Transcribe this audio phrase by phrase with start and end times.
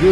[0.00, 0.06] 咁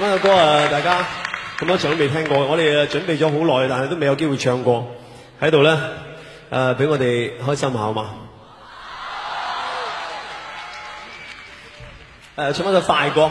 [0.00, 0.68] 样嘅歌啊？
[0.68, 1.06] 大家，
[1.58, 4.84] 什样唱都未听过，我哋准备咗好耐，但系都未有机会唱过，
[5.40, 5.76] 喺度咧，
[6.50, 8.14] 诶，俾我哋开心下好吗？
[12.34, 13.30] 诶，唱翻首快歌。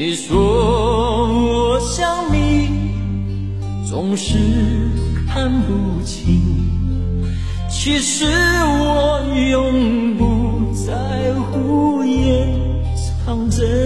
[0.00, 2.88] 你说我想你，
[3.86, 4.32] 总是
[5.28, 6.40] 看不清。
[7.68, 12.48] 其实我永不在乎，掩
[13.26, 13.79] 藏着。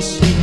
[0.00, 0.39] see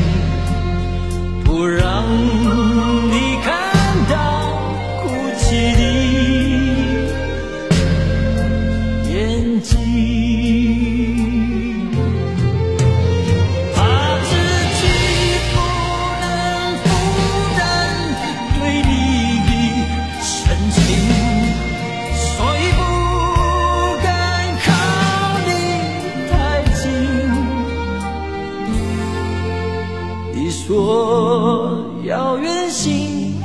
[32.08, 33.36] 遥远行，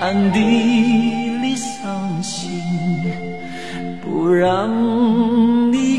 [0.00, 2.48] 暗地里伤心，
[4.00, 4.70] 不让
[5.72, 5.98] 你。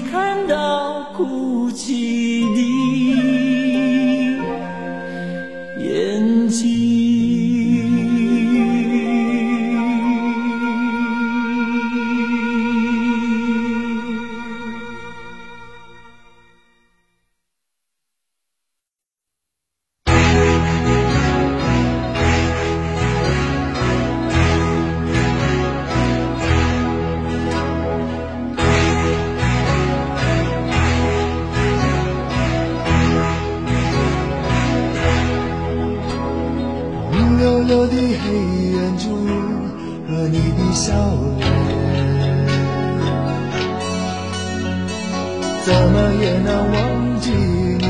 [45.71, 47.87] 怎么也难忘记你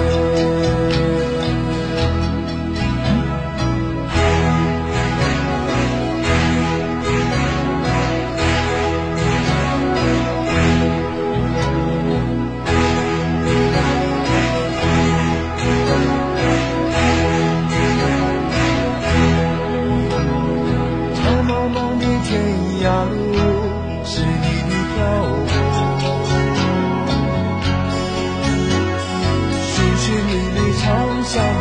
[31.33, 31.53] 相守，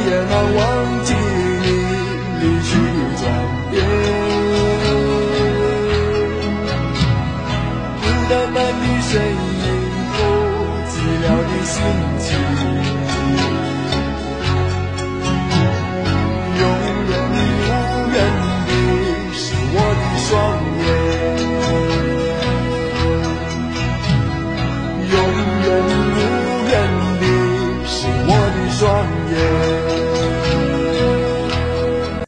[0.09, 1.10] 也难忘记。